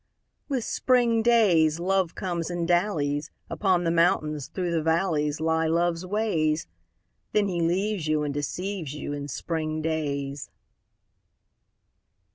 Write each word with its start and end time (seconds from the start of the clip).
With 0.49 0.63
spring 0.63 1.21
days 1.21 1.79
Love 1.79 2.15
comes 2.15 2.49
and 2.49 2.67
dallies: 2.67 3.29
Upon 3.51 3.83
the 3.83 3.91
mountains, 3.91 4.47
through 4.47 4.71
the 4.71 4.81
valleys 4.81 5.39
Lie 5.39 5.67
Love's 5.67 6.07
ways. 6.07 6.65
Then 7.33 7.47
he 7.47 7.61
leaves 7.61 8.07
you 8.07 8.23
and 8.23 8.33
deceives 8.33 8.95
you 8.95 9.13
In 9.13 9.27
spring 9.27 9.79
days. 9.79 10.49